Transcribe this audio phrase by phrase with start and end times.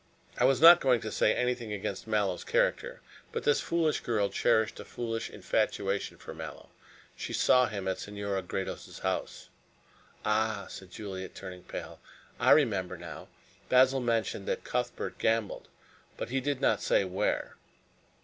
[0.35, 3.01] "I was not going to say anything against Mallow's character.
[3.31, 6.69] But this foolish girl cherished a foolish infatuation for Mallow.
[7.15, 9.49] She saw him at Senora Gredos' house"
[10.25, 11.99] "Ah!" said Juliet, turning pale.
[12.39, 13.27] "I remember now.
[13.69, 15.67] Basil mentioned that Cuthbert gambled,
[16.17, 17.55] but he did not say where."